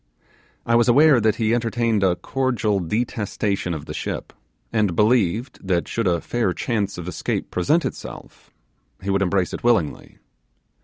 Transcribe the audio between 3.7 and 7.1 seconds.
of the ship, and believed that, should a fair chance of